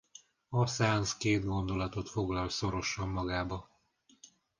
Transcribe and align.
A 0.49 0.65
szeánsz 0.65 1.17
két 1.17 1.43
gondolatot 1.45 2.09
foglal 2.09 2.49
szorosan 2.49 3.09
magába. 3.09 3.69